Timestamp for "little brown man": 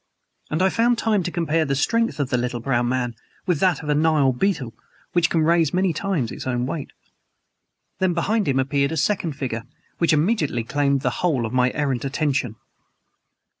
2.39-3.13